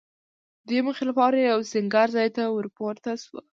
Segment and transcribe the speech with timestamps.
[0.67, 3.41] دې موخې لپاره یوه سینګار ځای ته ورپورته شوه.